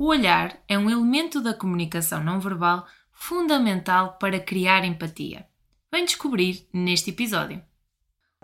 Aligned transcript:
O 0.00 0.06
olhar 0.06 0.58
é 0.66 0.78
um 0.78 0.88
elemento 0.88 1.42
da 1.42 1.52
comunicação 1.52 2.24
não 2.24 2.40
verbal 2.40 2.86
fundamental 3.12 4.14
para 4.14 4.40
criar 4.40 4.82
empatia. 4.82 5.46
Vem 5.92 6.06
descobrir 6.06 6.66
neste 6.72 7.10
episódio. 7.10 7.62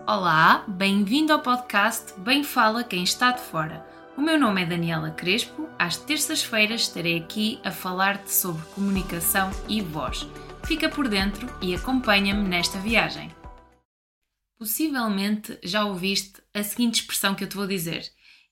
Olá, 0.07 0.67
bem-vindo 0.69 1.33
ao 1.33 1.41
podcast 1.41 2.13
Bem 2.21 2.45
Fala 2.45 2.85
Quem 2.85 3.03
Está 3.03 3.31
de 3.31 3.41
Fora. 3.41 3.87
O 4.19 4.21
meu 4.21 4.39
nome 4.39 4.65
é 4.65 4.67
Daniela 4.67 5.13
Crespo. 5.13 5.67
Às 5.79 5.97
terças-feiras 5.97 6.83
estarei 6.83 7.21
aqui 7.21 7.59
a 7.65 7.71
falar-te 7.71 8.31
sobre 8.31 8.63
comunicação 8.75 9.51
e 9.67 9.81
voz. 9.81 10.29
Fica 10.67 10.91
por 10.91 11.09
dentro 11.09 11.49
e 11.63 11.75
acompanha-me 11.75 12.47
nesta 12.47 12.79
viagem. 12.81 13.35
Possivelmente 14.59 15.59
já 15.65 15.87
ouviste 15.87 16.39
a 16.53 16.63
seguinte 16.63 17.01
expressão 17.01 17.35
que 17.35 17.45
eu 17.45 17.49
te 17.49 17.57
vou 17.57 17.67
dizer. 17.67 18.05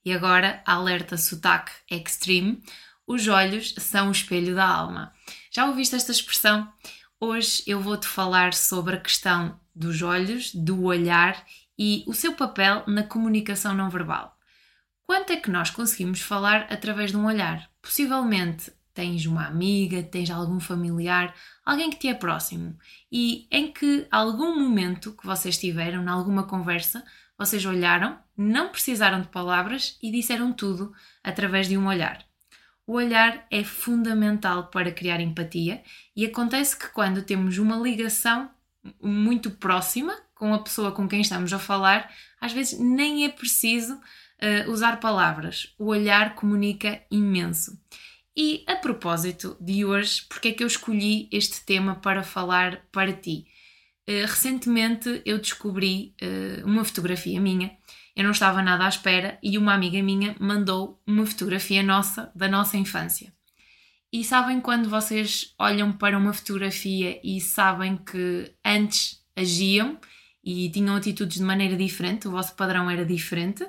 E 0.03 0.11
agora, 0.11 0.63
alerta 0.65 1.17
sotaque 1.17 1.71
extreme, 1.89 2.63
os 3.07 3.27
olhos 3.27 3.73
são 3.77 4.09
o 4.09 4.11
espelho 4.11 4.55
da 4.55 4.67
alma. 4.67 5.13
Já 5.51 5.65
ouviste 5.65 5.95
esta 5.95 6.11
expressão? 6.11 6.71
Hoje 7.19 7.63
eu 7.67 7.79
vou-te 7.79 8.07
falar 8.07 8.53
sobre 8.53 8.95
a 8.95 8.99
questão 8.99 9.59
dos 9.73 10.01
olhos, 10.01 10.53
do 10.53 10.83
olhar 10.83 11.45
e 11.77 12.03
o 12.07 12.13
seu 12.13 12.33
papel 12.33 12.83
na 12.87 13.03
comunicação 13.03 13.73
não 13.73 13.89
verbal. 13.89 14.35
Quanto 15.05 15.31
é 15.31 15.37
que 15.37 15.51
nós 15.51 15.69
conseguimos 15.69 16.21
falar 16.21 16.67
através 16.69 17.11
de 17.11 17.17
um 17.17 17.25
olhar? 17.25 17.69
Possivelmente 17.81 18.71
tens 18.93 19.25
uma 19.25 19.45
amiga, 19.45 20.01
tens 20.01 20.31
algum 20.31 20.59
familiar, 20.59 21.35
alguém 21.65 21.89
que 21.89 21.99
te 21.99 22.07
é 22.07 22.13
próximo 22.13 22.77
e 23.11 23.47
em 23.51 23.71
que 23.71 24.07
algum 24.09 24.57
momento 24.57 25.15
que 25.15 25.25
vocês 25.25 25.57
tiveram, 25.57 26.01
em 26.01 26.07
alguma 26.07 26.43
conversa, 26.43 27.03
vocês 27.37 27.65
olharam, 27.65 28.17
não 28.35 28.69
precisaram 28.69 29.21
de 29.21 29.27
palavras 29.27 29.99
e 30.01 30.09
disseram 30.11 30.53
tudo 30.53 30.93
através 31.21 31.67
de 31.67 31.77
um 31.77 31.87
olhar. 31.87 32.25
O 32.87 32.93
olhar 32.93 33.45
é 33.49 33.63
fundamental 33.63 34.67
para 34.67 34.91
criar 34.91 35.19
empatia 35.19 35.81
e 36.15 36.25
acontece 36.25 36.77
que 36.77 36.89
quando 36.89 37.23
temos 37.23 37.57
uma 37.57 37.77
ligação 37.77 38.49
muito 39.01 39.49
próxima 39.51 40.15
com 40.35 40.53
a 40.53 40.59
pessoa 40.59 40.91
com 40.91 41.07
quem 41.07 41.21
estamos 41.21 41.51
a 41.51 41.57
falar, 41.57 42.11
às 42.39 42.53
vezes 42.53 42.79
nem 42.79 43.25
é 43.25 43.29
preciso 43.29 43.95
uh, 43.95 44.69
usar 44.69 44.99
palavras. 44.99 45.73
O 45.79 45.85
olhar 45.85 46.35
comunica 46.35 47.01
imenso. 47.09 47.79
E 48.37 48.63
a 48.67 48.75
propósito 48.75 49.57
de 49.61 49.85
hoje, 49.85 50.23
porque 50.27 50.49
é 50.49 50.51
que 50.51 50.61
eu 50.61 50.67
escolhi 50.67 51.29
este 51.31 51.65
tema 51.65 51.95
para 51.95 52.21
falar 52.21 52.85
para 52.91 53.13
ti? 53.13 53.47
Uh, 54.07 54.27
recentemente 54.27 55.21
eu 55.25 55.39
descobri 55.39 56.13
uh, 56.21 56.67
uma 56.67 56.83
fotografia 56.83 57.39
minha, 57.39 57.75
eu 58.15 58.23
não 58.23 58.31
estava 58.31 58.61
nada 58.61 58.85
à 58.85 58.89
espera 58.89 59.37
e 59.43 59.57
uma 59.57 59.73
amiga 59.73 60.01
minha 60.01 60.35
mandou 60.39 61.01
uma 61.05 61.25
fotografia 61.25 61.83
nossa, 61.83 62.31
da 62.33 62.47
nossa 62.47 62.77
infância. 62.77 63.33
E 64.11 64.23
sabem 64.23 64.61
quando 64.61 64.89
vocês 64.89 65.53
olham 65.59 65.91
para 65.91 66.17
uma 66.17 66.31
fotografia 66.31 67.19
e 67.21 67.41
sabem 67.41 67.97
que 67.97 68.53
antes 68.63 69.21
agiam 69.35 69.99
e 70.41 70.69
tinham 70.69 70.95
atitudes 70.95 71.37
de 71.37 71.43
maneira 71.43 71.75
diferente, 71.75 72.27
o 72.27 72.31
vosso 72.31 72.55
padrão 72.55 72.89
era 72.89 73.03
diferente, 73.03 73.67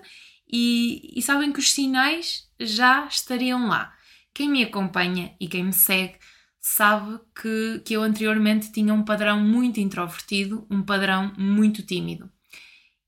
e, 0.49 1.19
e 1.19 1.23
sabem 1.23 1.53
que 1.53 1.59
os 1.59 1.73
sinais 1.73 2.49
já 2.61 3.07
estariam 3.07 3.67
lá. 3.67 3.93
Quem 4.33 4.49
me 4.49 4.63
acompanha 4.63 5.35
e 5.41 5.49
quem 5.49 5.65
me 5.65 5.73
segue 5.73 6.17
sabe 6.61 7.19
que, 7.35 7.81
que 7.85 7.95
eu 7.95 8.03
anteriormente 8.03 8.71
tinha 8.71 8.93
um 8.93 9.05
padrão 9.05 9.41
muito 9.41 9.81
introvertido, 9.81 10.67
um 10.71 10.83
padrão 10.83 11.33
muito 11.37 11.83
tímido. 11.83 12.31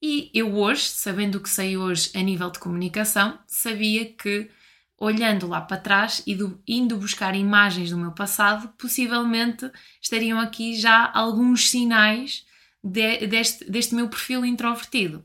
E 0.00 0.30
eu 0.32 0.54
hoje, 0.56 0.82
sabendo 0.82 1.38
o 1.38 1.40
que 1.40 1.50
sei 1.50 1.76
hoje 1.76 2.10
a 2.14 2.20
nível 2.20 2.50
de 2.50 2.60
comunicação, 2.60 3.38
sabia 3.46 4.12
que 4.12 4.48
olhando 4.96 5.46
lá 5.46 5.60
para 5.60 5.76
trás 5.76 6.22
e 6.26 6.34
do, 6.34 6.60
indo 6.66 6.96
buscar 6.96 7.34
imagens 7.34 7.90
do 7.90 7.98
meu 7.98 8.12
passado, 8.12 8.68
possivelmente 8.76 9.70
estariam 10.00 10.40
aqui 10.40 10.76
já 10.76 11.10
alguns 11.12 11.70
sinais 11.70 12.44
de, 12.82 13.26
deste, 13.26 13.70
deste 13.70 13.94
meu 13.94 14.08
perfil 14.08 14.44
introvertido. 14.44 15.24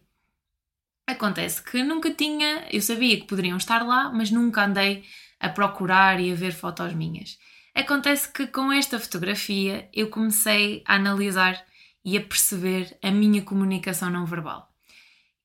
Acontece 1.05 1.61
que 1.61 1.83
nunca 1.83 2.11
tinha, 2.11 2.67
eu 2.71 2.81
sabia 2.81 3.19
que 3.19 3.27
poderiam 3.27 3.57
estar 3.57 3.85
lá, 3.85 4.11
mas 4.11 4.31
nunca 4.31 4.65
andei 4.65 5.03
a 5.39 5.49
procurar 5.49 6.19
e 6.19 6.31
a 6.31 6.35
ver 6.35 6.53
fotos 6.53 6.93
minhas. 6.93 7.37
Acontece 7.75 8.31
que 8.31 8.47
com 8.47 8.71
esta 8.71 8.99
fotografia 8.99 9.89
eu 9.93 10.09
comecei 10.09 10.83
a 10.87 10.95
analisar 10.95 11.63
e 12.03 12.17
a 12.17 12.21
perceber 12.21 12.97
a 13.01 13.11
minha 13.11 13.41
comunicação 13.41 14.09
não 14.09 14.25
verbal. 14.25 14.69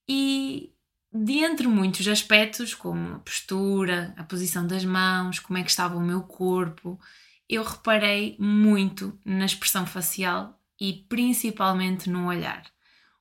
E 0.08 0.72
de 1.12 1.38
entre 1.38 1.66
muitos 1.66 2.06
aspectos, 2.06 2.74
como 2.74 3.16
a 3.16 3.18
postura, 3.20 4.14
a 4.16 4.24
posição 4.24 4.66
das 4.66 4.84
mãos, 4.84 5.38
como 5.38 5.58
é 5.58 5.62
que 5.62 5.70
estava 5.70 5.96
o 5.96 6.00
meu 6.00 6.22
corpo, 6.22 6.98
eu 7.48 7.62
reparei 7.62 8.36
muito 8.38 9.18
na 9.24 9.46
expressão 9.46 9.86
facial 9.86 10.60
e 10.78 10.92
principalmente 11.08 12.10
no 12.10 12.26
olhar. 12.26 12.62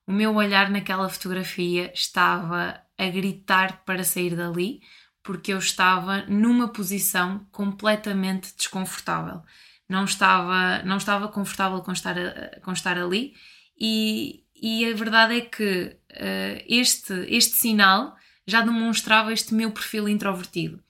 O 0.06 0.12
meu 0.12 0.34
olhar 0.34 0.70
naquela 0.70 1.08
fotografia 1.08 1.92
estava 1.94 2.80
a 2.96 3.06
gritar 3.08 3.84
para 3.84 4.04
sair 4.04 4.34
dali, 4.34 4.80
porque 5.22 5.52
eu 5.52 5.58
estava 5.58 6.22
numa 6.26 6.68
posição 6.68 7.46
completamente 7.50 8.54
desconfortável. 8.56 9.42
Não 9.88 10.04
estava, 10.04 10.82
não 10.84 10.98
estava 10.98 11.28
confortável 11.28 11.80
com 11.80 11.92
estar, 11.92 12.14
com 12.62 12.72
estar 12.72 12.98
ali 12.98 13.34
e, 13.80 14.44
e 14.54 14.84
a 14.84 14.94
verdade 14.94 15.38
é 15.38 15.40
que 15.40 15.96
uh, 16.10 16.64
este, 16.68 17.12
este 17.28 17.56
sinal 17.56 18.16
já 18.46 18.60
demonstrava 18.60 19.32
este 19.32 19.54
meu 19.54 19.70
perfil 19.70 20.08
introvertido. 20.08 20.82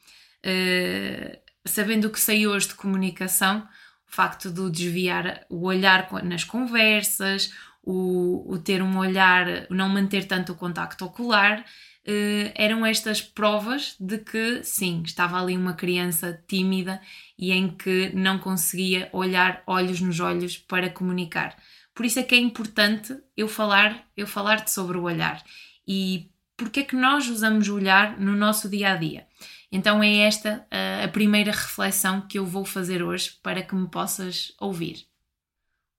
Uh, 0.44 1.38
sabendo 1.64 2.06
o 2.06 2.10
que 2.10 2.20
sei 2.20 2.46
hoje 2.46 2.68
de 2.68 2.74
comunicação, 2.74 3.68
o 4.08 4.14
facto 4.14 4.50
de 4.50 4.70
desviar 4.70 5.44
o 5.50 5.66
olhar 5.66 6.08
nas 6.24 6.44
conversas, 6.44 7.52
o, 7.82 8.52
o 8.52 8.58
ter 8.58 8.82
um 8.82 8.98
olhar, 8.98 9.66
não 9.70 9.88
manter 9.88 10.26
tanto 10.26 10.52
o 10.52 10.56
contacto 10.56 11.04
ocular, 11.04 11.64
uh, 12.08 12.52
eram 12.54 12.86
estas 12.86 13.20
provas 13.20 13.94
de 14.00 14.18
que 14.18 14.64
sim, 14.64 15.02
estava 15.04 15.40
ali 15.40 15.56
uma 15.56 15.74
criança 15.74 16.42
tímida 16.48 17.00
e 17.38 17.52
em 17.52 17.68
que 17.68 18.10
não 18.14 18.38
conseguia 18.38 19.10
olhar 19.12 19.62
olhos 19.66 20.00
nos 20.00 20.18
olhos 20.18 20.56
para 20.56 20.90
comunicar. 20.90 21.56
Por 21.94 22.06
isso 22.06 22.18
é 22.18 22.22
que 22.22 22.34
é 22.34 22.38
importante 22.38 23.16
eu 23.36 23.46
falar, 23.46 24.06
eu 24.16 24.26
falar-te 24.26 24.70
sobre 24.70 24.96
o 24.96 25.02
olhar 25.02 25.44
e 25.86 26.30
porque 26.56 26.80
é 26.80 26.84
que 26.84 26.96
nós 26.96 27.28
usamos 27.28 27.68
o 27.68 27.76
olhar 27.76 28.18
no 28.18 28.34
nosso 28.34 28.68
dia 28.68 28.92
a 28.92 28.96
dia. 28.96 29.26
Então 29.70 30.02
é 30.02 30.18
esta 30.18 30.66
a, 30.70 31.04
a 31.04 31.08
primeira 31.08 31.52
reflexão 31.52 32.22
que 32.22 32.38
eu 32.38 32.46
vou 32.46 32.64
fazer 32.64 33.02
hoje 33.02 33.38
para 33.42 33.62
que 33.62 33.74
me 33.74 33.88
possas 33.88 34.52
ouvir. 34.58 35.06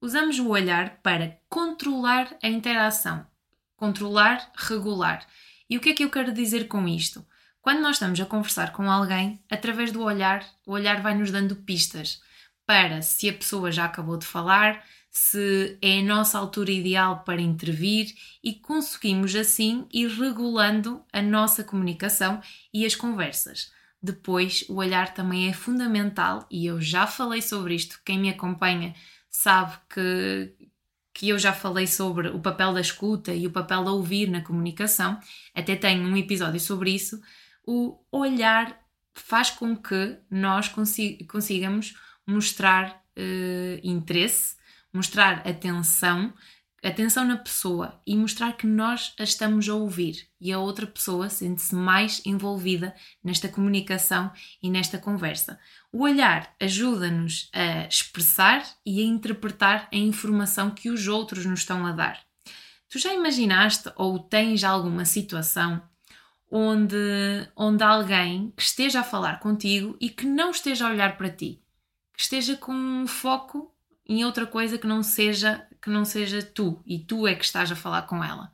Usamos 0.01 0.39
o 0.39 0.47
olhar 0.47 1.01
para 1.03 1.37
controlar 1.49 2.35
a 2.41 2.47
interação, 2.47 3.25
controlar, 3.75 4.51
regular. 4.55 5.25
E 5.69 5.77
o 5.77 5.79
que 5.79 5.89
é 5.89 5.93
que 5.93 6.03
eu 6.03 6.09
quero 6.09 6.33
dizer 6.33 6.67
com 6.67 6.87
isto? 6.87 7.25
Quando 7.61 7.81
nós 7.81 7.97
estamos 7.97 8.19
a 8.19 8.25
conversar 8.25 8.71
com 8.71 8.89
alguém, 8.89 9.39
através 9.49 9.91
do 9.91 10.01
olhar, 10.01 10.45
o 10.65 10.71
olhar 10.71 11.01
vai 11.01 11.13
nos 11.13 11.29
dando 11.29 11.55
pistas 11.57 12.21
para 12.65 13.01
se 13.01 13.29
a 13.29 13.33
pessoa 13.33 13.71
já 13.71 13.85
acabou 13.85 14.17
de 14.17 14.25
falar, 14.25 14.83
se 15.09 15.77
é 15.81 15.99
a 15.99 16.03
nossa 16.03 16.37
altura 16.37 16.71
ideal 16.71 17.23
para 17.23 17.41
intervir 17.41 18.13
e 18.43 18.53
conseguimos 18.53 19.35
assim 19.35 19.87
ir 19.91 20.07
regulando 20.07 21.03
a 21.11 21.21
nossa 21.21 21.63
comunicação 21.63 22.41
e 22.73 22.85
as 22.85 22.95
conversas. 22.95 23.71
Depois, 24.01 24.63
o 24.69 24.75
olhar 24.75 25.13
também 25.13 25.49
é 25.49 25.53
fundamental 25.53 26.47
e 26.49 26.65
eu 26.65 26.79
já 26.79 27.05
falei 27.05 27.41
sobre 27.41 27.75
isto. 27.75 27.99
Quem 28.05 28.17
me 28.17 28.29
acompanha 28.29 28.95
sabe 29.29 29.77
que, 29.93 30.53
que 31.19 31.27
eu 31.27 31.37
já 31.37 31.51
falei 31.51 31.85
sobre 31.85 32.29
o 32.29 32.39
papel 32.39 32.73
da 32.73 32.79
escuta 32.79 33.33
e 33.33 33.45
o 33.45 33.51
papel 33.51 33.83
da 33.83 33.91
ouvir 33.91 34.29
na 34.29 34.39
comunicação, 34.41 35.19
até 35.53 35.75
tenho 35.75 36.01
um 36.07 36.15
episódio 36.15 36.61
sobre 36.61 36.91
isso. 36.91 37.19
O 37.67 37.99
olhar 38.09 38.79
faz 39.13 39.49
com 39.49 39.75
que 39.75 40.17
nós 40.31 40.69
consigamos 41.27 41.93
mostrar 42.25 43.03
uh, 43.17 43.79
interesse, 43.83 44.55
mostrar 44.93 45.45
atenção, 45.45 46.33
atenção 46.83 47.25
na 47.25 47.37
pessoa 47.37 47.99
e 48.05 48.15
mostrar 48.15 48.53
que 48.53 48.65
nós 48.65 49.13
a 49.19 49.23
estamos 49.23 49.67
a 49.67 49.75
ouvir 49.75 50.27
e 50.39 50.51
a 50.51 50.59
outra 50.59 50.87
pessoa 50.87 51.29
sente-se 51.29 51.75
mais 51.75 52.21
envolvida 52.25 52.95
nesta 53.23 53.49
comunicação 53.49 54.31
e 54.61 54.69
nesta 54.69 54.97
conversa. 54.97 55.59
O 55.91 56.03
olhar 56.03 56.53
ajuda-nos 56.59 57.49
a 57.53 57.87
expressar 57.87 58.63
e 58.85 59.01
a 59.01 59.03
interpretar 59.03 59.87
a 59.91 59.97
informação 59.97 60.71
que 60.71 60.89
os 60.89 61.07
outros 61.07 61.45
nos 61.45 61.59
estão 61.59 61.85
a 61.85 61.91
dar. 61.91 62.19
Tu 62.89 62.97
já 62.97 63.13
imaginaste 63.13 63.91
ou 63.95 64.17
tens 64.17 64.63
alguma 64.63 65.05
situação 65.05 65.81
onde, 66.49 66.95
onde 67.55 67.83
alguém 67.83 68.51
que 68.55 68.63
esteja 68.63 69.01
a 69.01 69.03
falar 69.03 69.39
contigo 69.39 69.95
e 69.99 70.09
que 70.09 70.25
não 70.25 70.51
esteja 70.51 70.87
a 70.87 70.91
olhar 70.91 71.17
para 71.17 71.29
ti, 71.29 71.61
que 72.15 72.23
esteja 72.23 72.55
com 72.55 72.73
um 72.73 73.05
foco 73.05 73.71
em 74.07 74.25
outra 74.25 74.47
coisa 74.47 74.77
que 74.77 74.87
não 74.87 75.03
seja 75.03 75.67
que 75.81 75.89
não 75.89 76.05
seja 76.05 76.41
tu 76.41 76.81
e 76.85 76.99
tu 76.99 77.27
é 77.27 77.35
que 77.35 77.45
estás 77.45 77.71
a 77.71 77.75
falar 77.75 78.03
com 78.03 78.23
ela. 78.23 78.51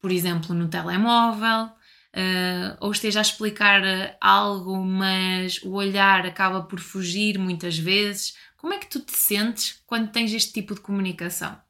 Por 0.00 0.10
exemplo, 0.10 0.54
no 0.54 0.68
telemóvel, 0.68 1.66
uh, 1.66 2.76
ou 2.80 2.92
esteja 2.92 3.20
a 3.20 3.22
explicar 3.22 3.82
algo, 4.20 4.84
mas 4.84 5.60
o 5.62 5.72
olhar 5.72 6.24
acaba 6.26 6.62
por 6.62 6.80
fugir 6.80 7.38
muitas 7.38 7.78
vezes. 7.78 8.36
Como 8.56 8.72
é 8.72 8.78
que 8.78 8.88
tu 8.88 9.00
te 9.00 9.12
sentes 9.12 9.82
quando 9.86 10.10
tens 10.10 10.32
este 10.32 10.52
tipo 10.52 10.74
de 10.74 10.80
comunicação? 10.80 11.60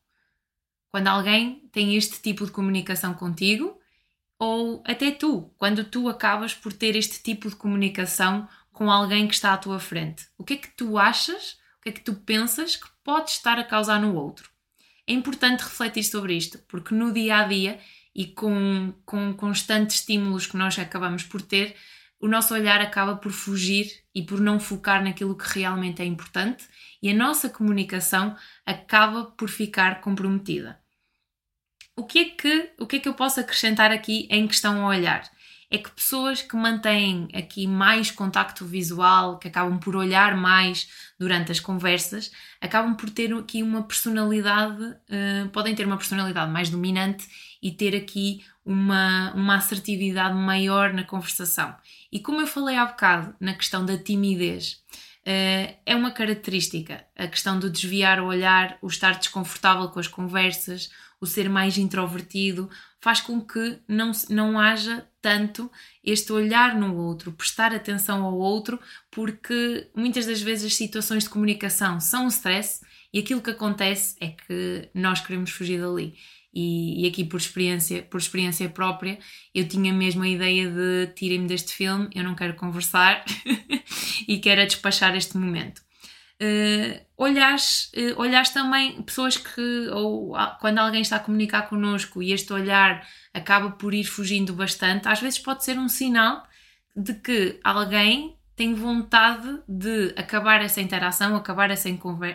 Quando 0.90 1.08
alguém 1.08 1.68
tem 1.72 1.96
este 1.96 2.20
tipo 2.20 2.46
de 2.46 2.52
comunicação 2.52 3.12
contigo, 3.14 3.78
ou 4.38 4.82
até 4.86 5.10
tu, 5.10 5.52
quando 5.58 5.84
tu 5.84 6.08
acabas 6.08 6.54
por 6.54 6.72
ter 6.72 6.94
este 6.96 7.22
tipo 7.22 7.48
de 7.48 7.56
comunicação 7.56 8.48
com 8.72 8.90
alguém 8.90 9.26
que 9.26 9.34
está 9.34 9.52
à 9.52 9.58
tua 9.58 9.80
frente. 9.80 10.28
O 10.38 10.44
que 10.44 10.54
é 10.54 10.56
que 10.56 10.68
tu 10.68 10.96
achas, 10.96 11.58
o 11.78 11.82
que 11.82 11.88
é 11.88 11.92
que 11.92 12.00
tu 12.00 12.14
pensas 12.14 12.76
que 12.76 12.88
pode 13.08 13.30
estar 13.30 13.58
a 13.58 13.64
causar 13.64 13.98
no 13.98 14.14
outro? 14.16 14.50
É 15.06 15.14
importante 15.14 15.62
refletir 15.62 16.04
sobre 16.04 16.36
isto, 16.36 16.58
porque 16.68 16.94
no 16.94 17.10
dia 17.10 17.38
a 17.38 17.44
dia 17.44 17.80
e 18.14 18.26
com, 18.26 18.92
com 19.06 19.32
constantes 19.32 20.00
estímulos 20.00 20.46
que 20.46 20.58
nós 20.58 20.78
acabamos 20.78 21.22
por 21.22 21.40
ter, 21.40 21.74
o 22.20 22.28
nosso 22.28 22.52
olhar 22.52 22.82
acaba 22.82 23.16
por 23.16 23.32
fugir 23.32 24.04
e 24.14 24.22
por 24.22 24.38
não 24.38 24.60
focar 24.60 25.02
naquilo 25.02 25.38
que 25.38 25.58
realmente 25.58 26.02
é 26.02 26.04
importante 26.04 26.68
e 27.02 27.08
a 27.08 27.14
nossa 27.14 27.48
comunicação 27.48 28.36
acaba 28.66 29.24
por 29.24 29.48
ficar 29.48 30.02
comprometida. 30.02 30.78
O 31.96 32.04
que 32.04 32.18
é 32.18 32.24
que, 32.26 32.72
o 32.78 32.86
que, 32.86 32.96
é 32.96 32.98
que 32.98 33.08
eu 33.08 33.14
posso 33.14 33.40
acrescentar 33.40 33.90
aqui 33.90 34.28
em 34.30 34.46
questão 34.46 34.82
ao 34.82 34.90
olhar? 34.90 35.22
É 35.70 35.76
que 35.76 35.90
pessoas 35.90 36.40
que 36.40 36.56
mantêm 36.56 37.28
aqui 37.34 37.66
mais 37.66 38.10
contacto 38.10 38.64
visual, 38.64 39.38
que 39.38 39.48
acabam 39.48 39.78
por 39.78 39.94
olhar 39.94 40.34
mais 40.34 40.88
durante 41.18 41.52
as 41.52 41.60
conversas, 41.60 42.30
acabam 42.60 42.94
por 42.94 43.10
ter 43.10 43.34
aqui 43.34 43.62
uma 43.62 43.82
personalidade, 43.82 44.82
uh, 44.82 45.48
podem 45.52 45.74
ter 45.74 45.86
uma 45.86 45.98
personalidade 45.98 46.50
mais 46.50 46.70
dominante 46.70 47.28
e 47.62 47.70
ter 47.70 47.94
aqui 47.94 48.42
uma, 48.64 49.32
uma 49.34 49.56
assertividade 49.56 50.34
maior 50.34 50.92
na 50.94 51.04
conversação. 51.04 51.74
E 52.10 52.18
como 52.18 52.40
eu 52.40 52.46
falei 52.46 52.76
há 52.76 52.86
bocado 52.86 53.34
na 53.38 53.52
questão 53.52 53.84
da 53.84 53.98
timidez, 53.98 54.82
uh, 55.26 55.76
é 55.84 55.94
uma 55.94 56.12
característica, 56.12 57.04
a 57.14 57.26
questão 57.26 57.58
do 57.58 57.68
desviar 57.68 58.20
o 58.20 58.26
olhar, 58.26 58.78
o 58.80 58.86
estar 58.86 59.18
desconfortável 59.18 59.88
com 59.88 60.00
as 60.00 60.08
conversas, 60.08 60.88
o 61.20 61.26
ser 61.26 61.48
mais 61.48 61.76
introvertido, 61.76 62.70
faz 63.00 63.20
com 63.20 63.40
que 63.40 63.78
não, 63.86 64.12
não 64.28 64.58
haja 64.58 65.06
tanto 65.20 65.70
este 66.04 66.32
olhar 66.32 66.74
no 66.76 66.96
outro, 66.96 67.32
prestar 67.32 67.74
atenção 67.74 68.24
ao 68.24 68.38
outro, 68.38 68.78
porque 69.10 69.88
muitas 69.94 70.26
das 70.26 70.40
vezes 70.40 70.66
as 70.66 70.76
situações 70.76 71.24
de 71.24 71.30
comunicação 71.30 72.00
são 72.00 72.24
um 72.24 72.28
stress 72.28 72.80
e 73.12 73.18
aquilo 73.18 73.42
que 73.42 73.50
acontece 73.50 74.16
é 74.20 74.28
que 74.28 74.88
nós 74.94 75.20
queremos 75.20 75.50
fugir 75.50 75.80
dali. 75.80 76.14
E, 76.52 77.04
e, 77.04 77.08
aqui 77.08 77.24
por 77.24 77.36
experiência, 77.36 78.02
por 78.02 78.18
experiência 78.18 78.68
própria, 78.68 79.18
eu 79.54 79.68
tinha 79.68 79.92
mesmo 79.92 80.22
a 80.22 80.28
ideia 80.28 80.68
de 80.68 81.12
tirem-me 81.14 81.46
deste 81.46 81.72
filme, 81.74 82.08
eu 82.14 82.24
não 82.24 82.34
quero 82.34 82.54
conversar 82.54 83.24
e 84.26 84.38
quero 84.38 84.66
despachar 84.66 85.14
este 85.14 85.36
momento. 85.36 85.82
Uh, 86.40 87.00
olhares, 87.16 87.90
uh, 87.96 88.20
olhares 88.20 88.50
também 88.50 89.02
pessoas 89.02 89.36
que, 89.36 89.88
ou 89.88 90.34
quando 90.60 90.78
alguém 90.78 91.02
está 91.02 91.16
a 91.16 91.20
comunicar 91.20 91.62
connosco 91.68 92.22
e 92.22 92.32
este 92.32 92.52
olhar 92.52 93.04
acaba 93.34 93.72
por 93.72 93.92
ir 93.92 94.04
fugindo 94.04 94.52
bastante, 94.52 95.08
às 95.08 95.20
vezes 95.20 95.40
pode 95.40 95.64
ser 95.64 95.76
um 95.78 95.88
sinal 95.88 96.46
de 96.94 97.14
que 97.14 97.58
alguém 97.64 98.36
tem 98.54 98.74
vontade 98.74 99.62
de 99.68 100.12
acabar 100.16 100.60
essa 100.60 100.80
interação, 100.80 101.36
acabar 101.36 101.70
essa, 101.70 101.88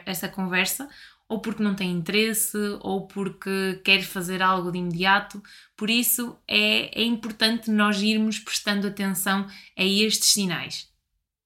essa 0.06 0.30
conversa, 0.30 0.90
ou 1.28 1.40
porque 1.40 1.64
não 1.64 1.76
tem 1.76 1.92
interesse, 1.92 2.58
ou 2.80 3.08
porque 3.08 3.82
quer 3.84 4.02
fazer 4.04 4.42
algo 4.42 4.72
de 4.72 4.78
imediato. 4.78 5.44
Por 5.76 5.90
isso 5.90 6.38
é, 6.48 7.02
é 7.02 7.04
importante 7.04 7.70
nós 7.72 8.02
irmos 8.02 8.40
prestando 8.40 8.88
atenção 8.88 9.48
a 9.78 9.84
estes 9.84 10.30
sinais. 10.30 10.90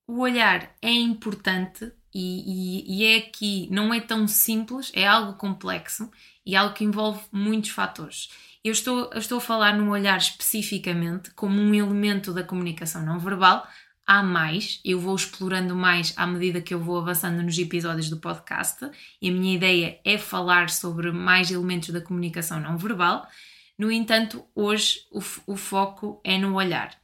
O 0.07 0.19
olhar 0.19 0.75
é 0.81 0.91
importante 0.91 1.91
e, 2.19 2.83
e, 2.87 2.97
e, 2.97 3.05
é 3.05 3.17
aqui, 3.17 3.67
não 3.69 3.93
é 3.93 4.01
tão 4.01 4.27
simples, 4.27 4.91
é 4.95 5.05
algo 5.05 5.33
complexo 5.33 6.09
e 6.43 6.55
algo 6.55 6.73
que 6.73 6.83
envolve 6.83 7.21
muitos 7.31 7.69
fatores. 7.69 8.29
Eu 8.63 8.71
estou, 8.71 9.11
eu 9.13 9.19
estou 9.19 9.37
a 9.37 9.41
falar 9.41 9.77
no 9.77 9.91
olhar 9.91 10.17
especificamente 10.17 11.29
como 11.35 11.61
um 11.61 11.75
elemento 11.75 12.33
da 12.33 12.43
comunicação 12.43 13.05
não 13.05 13.19
verbal. 13.19 13.67
Há 14.03 14.23
mais, 14.23 14.81
eu 14.83 14.99
vou 14.99 15.15
explorando 15.15 15.75
mais 15.75 16.11
à 16.17 16.25
medida 16.25 16.59
que 16.59 16.73
eu 16.73 16.79
vou 16.79 16.97
avançando 16.97 17.43
nos 17.43 17.55
episódios 17.59 18.09
do 18.09 18.17
podcast, 18.17 18.89
e 19.21 19.29
a 19.29 19.31
minha 19.31 19.55
ideia 19.55 19.99
é 20.03 20.17
falar 20.17 20.71
sobre 20.71 21.11
mais 21.11 21.51
elementos 21.51 21.89
da 21.89 22.01
comunicação 22.01 22.59
não 22.59 22.79
verbal. 22.79 23.27
No 23.77 23.91
entanto, 23.91 24.43
hoje 24.55 25.01
o, 25.11 25.21
o 25.45 25.55
foco 25.55 26.19
é 26.23 26.35
no 26.39 26.55
olhar. 26.55 26.97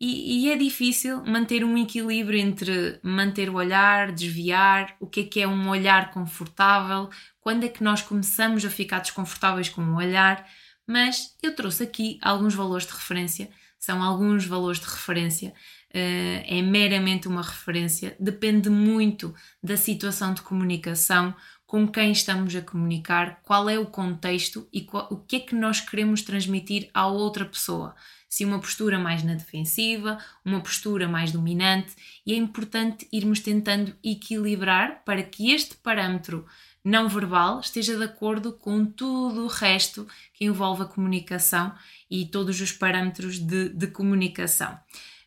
E, 0.00 0.46
e, 0.46 0.50
é 0.50 0.56
difícil 0.56 1.22
manter 1.26 1.62
um 1.62 1.76
equilíbrio 1.76 2.38
entre 2.38 2.98
manter 3.02 3.50
o 3.50 3.56
olhar, 3.56 4.10
desviar, 4.10 4.96
o 4.98 5.06
que 5.06 5.20
é 5.20 5.24
que 5.24 5.40
é 5.40 5.46
um 5.46 5.68
olhar 5.68 6.10
confortável, 6.10 7.10
quando 7.38 7.64
é 7.64 7.68
que 7.68 7.84
nós 7.84 8.00
começamos 8.00 8.64
a 8.64 8.70
ficar 8.70 9.00
desconfortáveis 9.00 9.68
com 9.68 9.82
o 9.82 9.96
olhar, 9.96 10.48
mas 10.86 11.36
eu 11.42 11.54
trouxe 11.54 11.82
aqui 11.82 12.18
alguns 12.22 12.54
valores 12.54 12.86
de 12.86 12.92
referência, 12.94 13.50
são 13.78 14.02
alguns 14.02 14.46
valores 14.46 14.80
de 14.80 14.86
referência, 14.86 15.50
uh, 15.50 16.44
é 16.46 16.62
meramente 16.62 17.28
uma 17.28 17.42
referência, 17.42 18.16
depende 18.18 18.70
muito 18.70 19.34
da 19.62 19.76
situação 19.76 20.32
de 20.32 20.40
comunicação, 20.40 21.34
com 21.66 21.86
quem 21.86 22.10
estamos 22.10 22.56
a 22.56 22.62
comunicar, 22.62 23.40
qual 23.42 23.68
é 23.68 23.78
o 23.78 23.86
contexto 23.86 24.66
e 24.72 24.80
qual, 24.80 25.06
o 25.10 25.18
que 25.18 25.36
é 25.36 25.40
que 25.40 25.54
nós 25.54 25.78
queremos 25.78 26.22
transmitir 26.22 26.90
à 26.94 27.06
outra 27.06 27.44
pessoa 27.44 27.94
se 28.30 28.44
uma 28.44 28.60
postura 28.60 28.96
mais 28.96 29.24
na 29.24 29.34
defensiva, 29.34 30.16
uma 30.44 30.60
postura 30.60 31.08
mais 31.08 31.32
dominante, 31.32 31.92
e 32.24 32.32
é 32.32 32.36
importante 32.36 33.08
irmos 33.12 33.40
tentando 33.40 33.92
equilibrar 34.04 35.02
para 35.04 35.20
que 35.24 35.50
este 35.50 35.76
parâmetro 35.76 36.46
não 36.82 37.08
verbal 37.08 37.58
esteja 37.58 37.96
de 37.96 38.04
acordo 38.04 38.52
com 38.52 38.86
tudo 38.86 39.44
o 39.44 39.48
resto 39.48 40.06
que 40.32 40.44
envolve 40.44 40.82
a 40.82 40.86
comunicação 40.86 41.74
e 42.08 42.24
todos 42.24 42.60
os 42.60 42.70
parâmetros 42.70 43.38
de, 43.40 43.68
de 43.70 43.88
comunicação. 43.88 44.78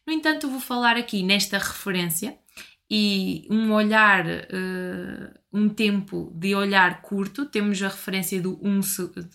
No 0.07 0.13
entanto, 0.13 0.49
vou 0.49 0.61
falar 0.61 0.95
aqui 0.95 1.23
nesta 1.23 1.57
referência 1.57 2.37
e 2.89 3.45
um 3.49 3.71
olhar, 3.73 4.25
uh, 4.25 5.39
um 5.51 5.67
tempo 5.67 6.31
de 6.35 6.55
olhar 6.55 7.01
curto, 7.01 7.45
temos 7.45 7.81
a 7.83 7.89
referência 7.89 8.41
do 8.41 8.59
um, 8.65 8.79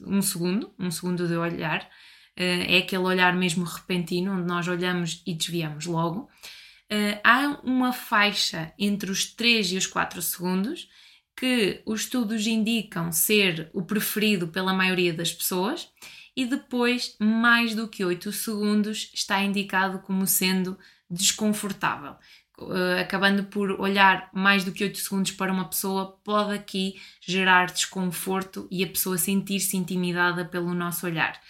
um 0.06 0.22
segundo, 0.22 0.72
um 0.78 0.90
segundo 0.90 1.28
de 1.28 1.36
olhar, 1.36 1.88
é 2.40 2.78
aquele 2.78 3.02
olhar 3.02 3.34
mesmo 3.34 3.64
repentino, 3.64 4.32
onde 4.32 4.46
nós 4.46 4.68
olhamos 4.68 5.22
e 5.26 5.34
desviamos 5.34 5.86
logo. 5.86 6.28
Eh, 6.90 7.20
há 7.22 7.60
uma 7.62 7.92
faixa 7.92 8.72
entre 8.78 9.10
os 9.10 9.26
3 9.26 9.72
e 9.72 9.76
os 9.76 9.86
4 9.86 10.22
segundos 10.22 10.88
que 11.36 11.82
os 11.86 12.02
estudos 12.02 12.46
indicam 12.46 13.12
ser 13.12 13.70
o 13.72 13.82
preferido 13.82 14.48
pela 14.48 14.72
maioria 14.72 15.14
das 15.14 15.32
pessoas, 15.32 15.88
e 16.36 16.46
depois, 16.46 17.16
mais 17.20 17.74
do 17.74 17.88
que 17.88 18.04
8 18.04 18.32
segundos 18.32 19.10
está 19.14 19.42
indicado 19.42 20.00
como 20.00 20.26
sendo 20.26 20.78
desconfortável. 21.10 22.16
Uh, 22.58 23.00
acabando 23.00 23.44
por 23.44 23.80
olhar 23.80 24.30
mais 24.32 24.64
do 24.64 24.72
que 24.72 24.82
8 24.82 24.98
segundos 24.98 25.30
para 25.32 25.52
uma 25.52 25.68
pessoa, 25.68 26.18
pode 26.24 26.54
aqui 26.54 27.00
gerar 27.20 27.66
desconforto 27.66 28.66
e 28.70 28.82
a 28.82 28.88
pessoa 28.88 29.16
sentir-se 29.16 29.76
intimidada 29.76 30.44
pelo 30.44 30.74
nosso 30.74 31.06
olhar. 31.06 31.40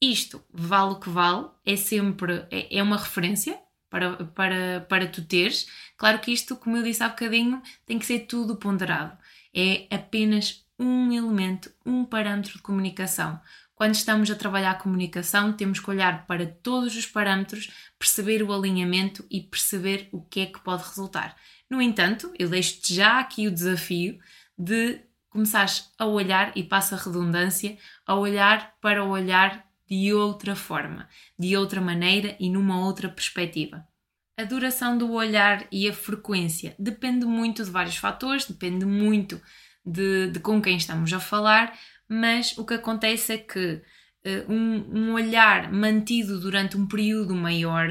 Isto, 0.00 0.44
vale 0.52 0.92
o 0.92 1.00
que 1.00 1.08
vale, 1.08 1.48
é 1.64 1.76
sempre 1.76 2.46
é, 2.50 2.78
é 2.78 2.82
uma 2.82 2.98
referência 2.98 3.58
para, 3.88 4.24
para, 4.26 4.86
para 4.88 5.08
tu 5.08 5.24
teres. 5.24 5.66
Claro 5.96 6.18
que 6.18 6.32
isto, 6.32 6.56
como 6.56 6.76
eu 6.76 6.82
disse 6.82 7.02
há 7.02 7.08
bocadinho, 7.08 7.62
tem 7.86 7.98
que 7.98 8.06
ser 8.06 8.20
tudo 8.20 8.56
ponderado. 8.56 9.16
É 9.54 9.86
apenas 9.94 10.66
um 10.78 11.10
elemento, 11.12 11.72
um 11.84 12.04
parâmetro 12.04 12.52
de 12.52 12.62
comunicação. 12.62 13.40
Quando 13.74 13.94
estamos 13.94 14.30
a 14.30 14.34
trabalhar 14.34 14.72
a 14.72 14.74
comunicação, 14.74 15.52
temos 15.52 15.80
que 15.80 15.90
olhar 15.90 16.26
para 16.26 16.46
todos 16.46 16.96
os 16.96 17.06
parâmetros, 17.06 17.70
perceber 17.98 18.42
o 18.42 18.52
alinhamento 18.52 19.24
e 19.30 19.40
perceber 19.40 20.08
o 20.12 20.22
que 20.22 20.40
é 20.40 20.46
que 20.46 20.60
pode 20.60 20.82
resultar. 20.82 21.36
No 21.68 21.80
entanto, 21.80 22.32
eu 22.38 22.48
deixo-te 22.48 22.94
já 22.94 23.18
aqui 23.18 23.46
o 23.46 23.52
desafio 23.52 24.18
de 24.58 25.00
começares 25.28 25.90
a 25.98 26.06
olhar, 26.06 26.52
e 26.56 26.62
passa 26.62 26.94
a 26.94 26.98
redundância, 26.98 27.76
a 28.06 28.14
olhar 28.14 28.74
para 28.80 29.04
o 29.04 29.10
olhar 29.10 29.65
de 29.88 30.12
outra 30.12 30.56
forma, 30.56 31.08
de 31.38 31.56
outra 31.56 31.80
maneira 31.80 32.36
e 32.40 32.50
numa 32.50 32.84
outra 32.84 33.08
perspectiva. 33.08 33.86
A 34.38 34.44
duração 34.44 34.98
do 34.98 35.12
olhar 35.12 35.66
e 35.72 35.88
a 35.88 35.94
frequência 35.94 36.74
depende 36.78 37.24
muito 37.24 37.64
de 37.64 37.70
vários 37.70 37.96
fatores, 37.96 38.46
depende 38.46 38.84
muito 38.84 39.40
de, 39.84 40.30
de 40.30 40.40
com 40.40 40.60
quem 40.60 40.76
estamos 40.76 41.12
a 41.12 41.20
falar, 41.20 41.78
mas 42.08 42.56
o 42.58 42.64
que 42.64 42.74
acontece 42.74 43.32
é 43.32 43.38
que 43.38 43.74
uh, 44.26 44.52
um, 44.52 44.98
um, 44.98 45.12
olhar 45.14 45.72
mantido 45.72 46.38
durante 46.38 46.76
um 46.76 46.86
período 46.86 47.34
maior 47.34 47.88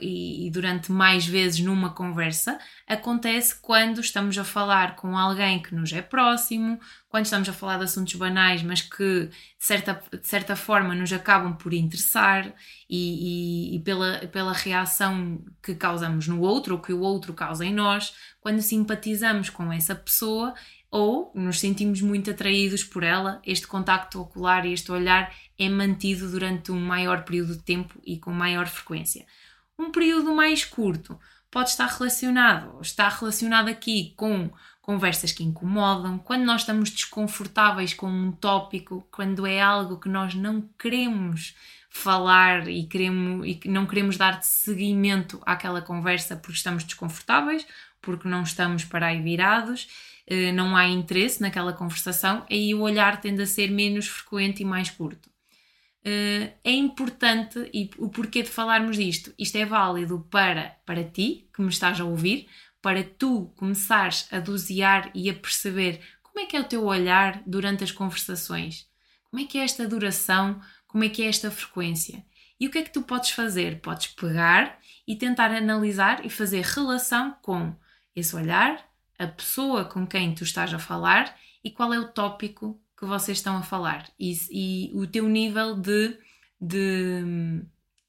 e, 0.00 0.50
durante 0.50 0.92
mais 0.92 1.26
vezes 1.26 1.60
numa 1.60 1.90
conversa 1.90 2.58
acontece 2.86 3.54
quando 3.60 4.00
estamos 4.00 4.36
a 4.36 4.44
falar 4.44 4.96
com 4.96 5.16
alguém 5.16 5.62
que 5.62 5.74
nos 5.74 5.92
é 5.92 6.02
próximo, 6.02 6.78
quando 7.08 7.24
estamos 7.24 7.48
a 7.48 7.52
falar 7.52 7.78
de 7.78 7.84
assuntos 7.84 8.14
banais, 8.14 8.62
mas 8.62 8.82
que 8.82 9.26
de 9.26 9.32
certa, 9.58 10.02
de 10.12 10.26
certa 10.26 10.54
forma 10.54 10.94
nos 10.94 11.12
acabam 11.12 11.56
por 11.56 11.72
interessar 11.72 12.52
e, 12.88 13.72
e, 13.72 13.76
e 13.76 13.80
pela, 13.80 14.18
pela 14.28 14.52
reação 14.52 15.42
que 15.62 15.74
causamos 15.74 16.28
no 16.28 16.40
outro 16.40 16.74
ou 16.74 16.80
que 16.80 16.92
o 16.92 17.00
outro 17.00 17.32
causa 17.32 17.64
em 17.64 17.72
nós, 17.72 18.14
quando 18.40 18.60
simpatizamos 18.60 19.48
com 19.48 19.72
essa 19.72 19.94
pessoa 19.94 20.54
ou 20.90 21.32
nos 21.34 21.58
sentimos 21.58 22.02
muito 22.02 22.30
atraídos 22.30 22.84
por 22.84 23.02
ela, 23.02 23.40
este 23.46 23.66
contacto 23.66 24.20
ocular 24.20 24.66
e 24.66 24.74
este 24.74 24.92
olhar 24.92 25.34
é 25.58 25.66
mantido 25.66 26.30
durante 26.30 26.70
um 26.70 26.78
maior 26.78 27.24
período 27.24 27.56
de 27.56 27.62
tempo 27.62 27.98
e 28.04 28.18
com 28.18 28.30
maior 28.30 28.66
frequência. 28.66 29.24
Um 29.82 29.90
período 29.90 30.32
mais 30.32 30.64
curto 30.64 31.18
pode 31.50 31.70
estar 31.70 31.86
relacionado, 31.86 32.80
está 32.80 33.08
relacionado 33.08 33.68
aqui 33.68 34.14
com 34.16 34.48
conversas 34.80 35.32
que 35.32 35.42
incomodam, 35.42 36.18
quando 36.18 36.44
nós 36.44 36.60
estamos 36.60 36.88
desconfortáveis 36.88 37.92
com 37.92 38.06
um 38.06 38.30
tópico, 38.30 39.04
quando 39.10 39.44
é 39.44 39.60
algo 39.60 39.98
que 39.98 40.08
nós 40.08 40.36
não 40.36 40.62
queremos 40.78 41.56
falar 41.90 42.68
e, 42.68 42.86
queremos, 42.86 43.44
e 43.44 43.60
não 43.68 43.84
queremos 43.84 44.16
dar 44.16 44.40
seguimento 44.44 45.42
àquela 45.44 45.82
conversa 45.82 46.36
porque 46.36 46.58
estamos 46.58 46.84
desconfortáveis, 46.84 47.66
porque 48.00 48.28
não 48.28 48.44
estamos 48.44 48.84
para 48.84 49.06
aí 49.06 49.20
virados, 49.20 49.88
eh, 50.28 50.52
não 50.52 50.76
há 50.76 50.86
interesse 50.86 51.40
naquela 51.40 51.72
conversação, 51.72 52.46
aí 52.48 52.72
o 52.72 52.82
olhar 52.82 53.20
tende 53.20 53.42
a 53.42 53.46
ser 53.46 53.68
menos 53.68 54.06
frequente 54.06 54.62
e 54.62 54.64
mais 54.64 54.90
curto. 54.90 55.31
Uh, 56.04 56.50
é 56.64 56.72
importante 56.72 57.70
e 57.72 57.88
o 57.96 58.08
porquê 58.08 58.42
de 58.42 58.50
falarmos 58.50 58.96
disto. 58.96 59.32
Isto 59.38 59.56
é 59.56 59.64
válido 59.64 60.26
para, 60.30 60.76
para 60.84 61.04
ti, 61.04 61.48
que 61.54 61.62
me 61.62 61.68
estás 61.68 62.00
a 62.00 62.04
ouvir, 62.04 62.48
para 62.80 63.04
tu 63.04 63.52
começares 63.56 64.26
a 64.32 64.40
dosear 64.40 65.10
e 65.14 65.30
a 65.30 65.34
perceber 65.34 66.00
como 66.22 66.44
é 66.44 66.46
que 66.46 66.56
é 66.56 66.60
o 66.60 66.64
teu 66.64 66.84
olhar 66.84 67.40
durante 67.46 67.84
as 67.84 67.92
conversações, 67.92 68.88
como 69.30 69.40
é 69.40 69.46
que 69.46 69.58
é 69.58 69.64
esta 69.64 69.86
duração, 69.86 70.60
como 70.88 71.04
é 71.04 71.08
que 71.08 71.22
é 71.22 71.26
esta 71.26 71.50
frequência. 71.50 72.24
E 72.58 72.66
o 72.66 72.70
que 72.70 72.78
é 72.78 72.82
que 72.82 72.92
tu 72.92 73.02
podes 73.02 73.30
fazer? 73.30 73.80
Podes 73.80 74.08
pegar 74.08 74.78
e 75.06 75.14
tentar 75.14 75.50
analisar 75.50 76.24
e 76.24 76.30
fazer 76.30 76.64
relação 76.64 77.36
com 77.42 77.74
esse 78.14 78.34
olhar, 78.34 78.84
a 79.18 79.26
pessoa 79.26 79.84
com 79.84 80.06
quem 80.06 80.34
tu 80.34 80.42
estás 80.42 80.72
a 80.74 80.78
falar 80.78 81.36
e 81.62 81.70
qual 81.70 81.94
é 81.94 81.98
o 81.98 82.08
tópico 82.08 82.80
que 83.02 83.06
vocês 83.06 83.38
estão 83.38 83.56
a 83.56 83.62
falar 83.62 84.08
e, 84.16 84.32
e 84.48 84.92
o 84.94 85.08
teu 85.08 85.28
nível 85.28 85.74
de, 85.74 86.16
de, 86.60 87.60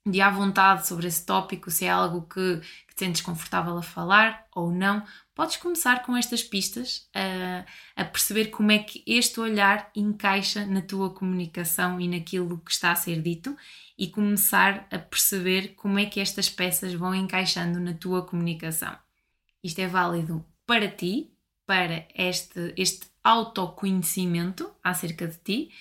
de 0.07 0.21
à 0.21 0.29
vontade 0.29 0.87
sobre 0.87 1.07
esse 1.07 1.25
tópico, 1.25 1.71
se 1.71 1.85
é 1.85 1.89
algo 1.89 2.27
que, 2.27 2.61
que 2.87 2.93
te 2.93 2.99
sentes 2.99 3.23
confortável 3.23 3.75
a 3.75 3.81
falar 3.81 4.45
ou 4.53 4.69
não. 4.69 5.03
Podes 5.33 5.57
começar 5.57 6.03
com 6.05 6.15
estas 6.15 6.43
pistas 6.43 7.09
a, 7.11 7.65
a 7.99 8.05
perceber 8.05 8.51
como 8.51 8.71
é 8.71 8.77
que 8.77 9.03
este 9.07 9.39
olhar 9.39 9.89
encaixa 9.95 10.63
na 10.63 10.83
tua 10.83 11.09
comunicação 11.09 11.99
e 11.99 12.07
naquilo 12.07 12.59
que 12.59 12.71
está 12.71 12.91
a 12.91 12.95
ser 12.95 13.19
dito 13.19 13.57
e 13.97 14.07
começar 14.07 14.87
a 14.91 14.99
perceber 14.99 15.69
como 15.69 15.97
é 15.97 16.05
que 16.05 16.19
estas 16.19 16.51
peças 16.51 16.93
vão 16.93 17.15
encaixando 17.15 17.79
na 17.79 17.95
tua 17.95 18.23
comunicação. 18.23 18.95
Isto 19.63 19.79
é 19.79 19.87
válido 19.87 20.45
para 20.67 20.87
ti, 20.87 21.33
para 21.65 22.07
este, 22.13 22.75
este 22.77 23.12
autoconhecimento 23.23 24.69
acerca 24.83 25.27
de 25.27 25.37
ti 25.37 25.71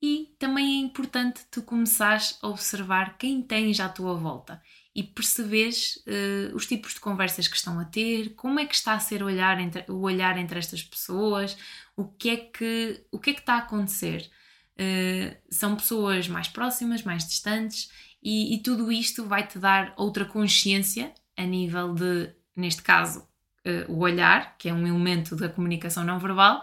e 0.00 0.34
também 0.38 0.78
é 0.78 0.84
importante 0.84 1.42
tu 1.50 1.62
começares 1.62 2.36
a 2.42 2.48
observar 2.48 3.16
quem 3.16 3.40
tens 3.40 3.78
à 3.78 3.88
tua 3.88 4.14
volta 4.14 4.60
e 4.94 5.02
perceberes 5.02 5.96
uh, 6.06 6.54
os 6.54 6.66
tipos 6.66 6.94
de 6.94 7.00
conversas 7.00 7.48
que 7.48 7.56
estão 7.56 7.78
a 7.78 7.84
ter, 7.84 8.34
como 8.34 8.60
é 8.60 8.66
que 8.66 8.74
está 8.74 8.94
a 8.94 9.00
ser 9.00 9.22
o 9.22 9.26
olhar 9.26 9.58
entre, 9.58 9.84
o 9.88 10.00
olhar 10.00 10.36
entre 10.36 10.58
estas 10.58 10.82
pessoas, 10.82 11.56
o 11.96 12.04
que 12.04 12.30
é 12.30 12.36
que, 12.36 13.04
o 13.10 13.18
que, 13.18 13.30
é 13.30 13.34
que 13.34 13.40
está 13.40 13.54
a 13.54 13.58
acontecer. 13.58 14.30
Uh, 14.72 15.36
são 15.50 15.76
pessoas 15.76 16.28
mais 16.28 16.48
próximas, 16.48 17.02
mais 17.02 17.26
distantes, 17.26 17.90
e, 18.22 18.54
e 18.54 18.58
tudo 18.58 18.92
isto 18.92 19.24
vai-te 19.24 19.58
dar 19.58 19.94
outra 19.96 20.24
consciência 20.24 21.12
a 21.36 21.44
nível 21.44 21.94
de, 21.94 22.30
neste 22.54 22.82
caso, 22.82 23.20
uh, 23.66 23.90
o 23.90 24.00
olhar, 24.00 24.56
que 24.58 24.68
é 24.68 24.74
um 24.74 24.86
elemento 24.86 25.34
da 25.36 25.48
comunicação 25.48 26.04
não 26.04 26.18
verbal, 26.18 26.62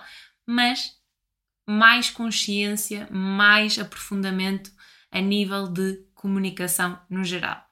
mas 0.49 0.97
mais 1.67 2.09
consciência, 2.09 3.07
mais 3.11 3.77
aprofundamento 3.77 4.71
a 5.11 5.21
nível 5.21 5.67
de 5.67 6.03
comunicação 6.15 6.99
no 7.07 7.23
geral. 7.23 7.63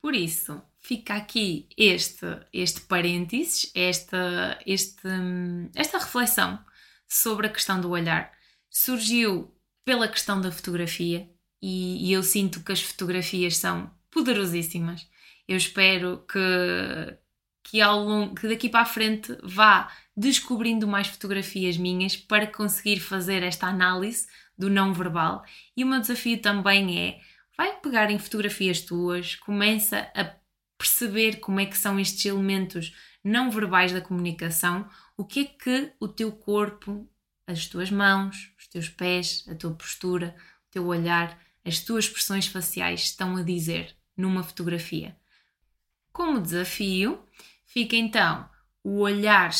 Por 0.00 0.14
isso, 0.14 0.62
fica 0.80 1.14
aqui 1.14 1.68
este, 1.76 2.24
este 2.50 2.80
parênteses, 2.80 3.70
esta, 3.74 4.58
este, 4.64 5.06
esta 5.74 5.98
reflexão 5.98 6.58
sobre 7.06 7.46
a 7.46 7.50
questão 7.50 7.78
do 7.78 7.90
olhar. 7.90 8.32
Surgiu 8.70 9.54
pela 9.84 10.08
questão 10.08 10.40
da 10.40 10.50
fotografia 10.50 11.28
e, 11.60 12.08
e 12.08 12.12
eu 12.14 12.22
sinto 12.22 12.64
que 12.64 12.72
as 12.72 12.80
fotografias 12.80 13.58
são 13.58 13.94
poderosíssimas. 14.10 15.06
Eu 15.46 15.58
espero 15.58 16.24
que, 16.26 16.38
que, 17.70 17.82
ao 17.82 18.02
longo, 18.02 18.34
que 18.34 18.48
daqui 18.48 18.68
para 18.68 18.80
a 18.80 18.86
frente 18.86 19.36
vá 19.42 19.92
descobrindo 20.16 20.88
mais 20.88 21.06
fotografias 21.06 21.76
minhas 21.76 22.16
para 22.16 22.46
conseguir 22.46 22.98
fazer 22.98 23.42
esta 23.42 23.66
análise 23.66 24.26
do 24.56 24.70
não 24.70 24.94
verbal. 24.94 25.44
E 25.76 25.84
o 25.84 25.86
meu 25.86 26.00
desafio 26.00 26.40
também 26.40 26.98
é: 26.98 27.20
vai 27.56 27.76
pegar 27.76 28.10
em 28.10 28.18
fotografias 28.18 28.80
tuas, 28.80 29.36
começa 29.36 30.10
a 30.14 30.34
perceber 30.78 31.40
como 31.40 31.60
é 31.60 31.66
que 31.66 31.76
são 31.76 32.00
estes 32.00 32.24
elementos 32.24 32.94
não 33.22 33.50
verbais 33.50 33.92
da 33.92 34.00
comunicação, 34.00 34.88
o 35.14 35.24
que 35.24 35.40
é 35.40 35.44
que 35.44 35.92
o 36.00 36.08
teu 36.08 36.32
corpo, 36.32 37.06
as 37.46 37.66
tuas 37.66 37.90
mãos, 37.90 38.50
os 38.58 38.66
teus 38.66 38.88
pés, 38.88 39.44
a 39.46 39.54
tua 39.54 39.74
postura, 39.74 40.34
o 40.68 40.70
teu 40.70 40.86
olhar, 40.86 41.38
as 41.64 41.80
tuas 41.80 42.06
expressões 42.06 42.46
faciais 42.46 43.00
estão 43.00 43.36
a 43.36 43.42
dizer 43.42 43.94
numa 44.16 44.42
fotografia. 44.42 45.14
Como 46.12 46.40
desafio, 46.40 47.22
Fica 47.68 47.96
então 47.96 48.48
o 48.82 49.00
olhar 49.00 49.50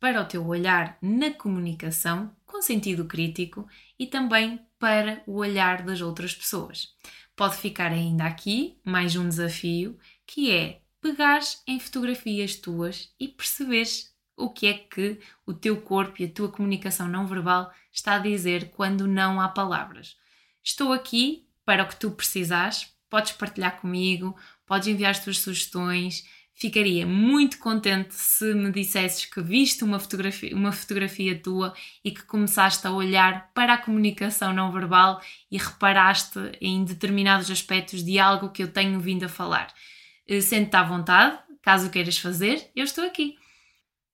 para 0.00 0.22
o 0.22 0.24
teu 0.24 0.46
olhar 0.46 0.96
na 1.02 1.30
comunicação 1.30 2.34
com 2.46 2.62
sentido 2.62 3.04
crítico 3.04 3.68
e 3.98 4.06
também 4.06 4.58
para 4.78 5.22
o 5.26 5.34
olhar 5.34 5.82
das 5.82 6.00
outras 6.00 6.34
pessoas. 6.34 6.88
Pode 7.36 7.56
ficar 7.58 7.92
ainda 7.92 8.24
aqui 8.24 8.80
mais 8.82 9.16
um 9.16 9.28
desafio 9.28 9.98
que 10.26 10.50
é 10.50 10.80
pegares 10.98 11.62
em 11.66 11.78
fotografias 11.78 12.56
tuas 12.56 13.12
e 13.20 13.28
perceberes 13.28 14.14
o 14.34 14.48
que 14.48 14.66
é 14.66 14.72
que 14.72 15.20
o 15.44 15.52
teu 15.52 15.78
corpo 15.82 16.22
e 16.22 16.24
a 16.24 16.32
tua 16.32 16.50
comunicação 16.50 17.06
não 17.06 17.26
verbal 17.26 17.70
está 17.92 18.14
a 18.14 18.18
dizer 18.18 18.70
quando 18.70 19.06
não 19.06 19.42
há 19.42 19.48
palavras. 19.48 20.16
Estou 20.64 20.90
aqui 20.90 21.46
para 21.66 21.84
o 21.84 21.88
que 21.88 21.96
tu 21.96 22.10
precisares, 22.12 22.94
podes 23.10 23.32
partilhar 23.32 23.78
comigo, 23.78 24.34
podes 24.64 24.88
enviar 24.88 25.10
as 25.10 25.22
tuas 25.22 25.38
sugestões 25.38 26.24
Ficaria 26.60 27.06
muito 27.06 27.60
contente 27.60 28.16
se 28.16 28.52
me 28.52 28.72
dissesses 28.72 29.24
que 29.24 29.40
viste 29.40 29.84
uma 29.84 30.00
fotografia, 30.00 30.56
uma 30.56 30.72
fotografia 30.72 31.40
tua 31.40 31.72
e 32.04 32.10
que 32.10 32.24
começaste 32.24 32.84
a 32.84 32.90
olhar 32.90 33.52
para 33.54 33.74
a 33.74 33.78
comunicação 33.78 34.52
não 34.52 34.72
verbal 34.72 35.22
e 35.48 35.56
reparaste 35.56 36.36
em 36.60 36.84
determinados 36.84 37.48
aspectos 37.48 38.02
de 38.04 38.18
algo 38.18 38.50
que 38.50 38.60
eu 38.60 38.72
tenho 38.72 38.98
vindo 38.98 39.22
a 39.22 39.28
falar. 39.28 39.72
Eh, 40.26 40.40
sente-te 40.40 40.74
à 40.74 40.82
vontade, 40.82 41.38
caso 41.62 41.90
queiras 41.90 42.18
fazer, 42.18 42.72
eu 42.74 42.82
estou 42.82 43.04
aqui. 43.04 43.36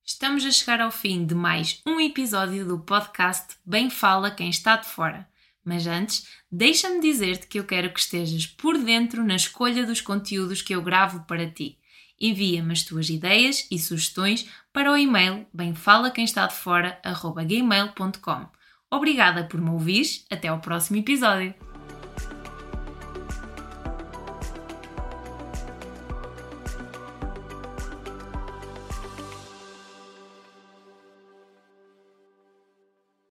Estamos 0.05 0.45
a 0.45 0.51
chegar 0.51 0.83
ao 0.83 0.91
fim 0.91 1.25
de 1.25 1.35
mais 1.35 1.81
um 1.87 1.99
episódio 1.99 2.67
do 2.67 2.79
podcast 2.79 3.57
Bem 3.65 3.89
Fala 3.89 4.31
Quem 4.31 4.51
Está 4.51 4.77
de 4.77 4.87
Fora. 4.87 5.27
Mas 5.65 5.87
antes, 5.87 6.29
deixa-me 6.53 7.01
dizer-te 7.01 7.47
que 7.47 7.59
eu 7.59 7.65
quero 7.65 7.91
que 7.91 8.01
estejas 8.01 8.47
por 8.47 8.77
dentro 8.77 9.25
na 9.25 9.35
escolha 9.35 9.87
dos 9.87 10.03
conteúdos 10.03 10.61
que 10.61 10.75
eu 10.75 10.83
gravo 10.83 11.21
para 11.21 11.51
ti. 11.51 11.79
Envia-me 12.21 12.73
as 12.73 12.83
tuas 12.83 13.09
ideias 13.09 13.69
e 13.71 13.79
sugestões 13.79 14.49
para 14.73 14.91
o 14.91 14.97
e-mail 14.97 15.47
bemfalaquemestadefora.gmail.com 15.53 18.49
Obrigada 18.91 19.45
por 19.45 19.61
me 19.61 19.71
ouvir. 19.71 20.25
Até 20.31 20.49
ao 20.49 20.61
próximo 20.61 20.99
episódio. 20.99 21.55